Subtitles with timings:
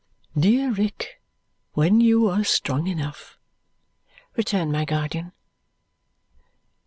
[0.35, 1.21] "Dear Rick,
[1.73, 3.37] when you are strong enough,"
[4.35, 5.31] returned my guardian.